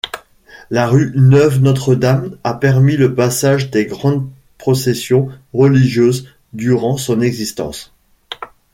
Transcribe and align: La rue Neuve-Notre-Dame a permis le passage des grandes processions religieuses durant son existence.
La 0.71 0.87
rue 0.87 1.11
Neuve-Notre-Dame 1.15 2.35
a 2.43 2.55
permis 2.55 2.97
le 2.97 3.13
passage 3.13 3.69
des 3.69 3.85
grandes 3.85 4.27
processions 4.57 5.29
religieuses 5.53 6.27
durant 6.53 6.97
son 6.97 7.21
existence. 7.21 7.93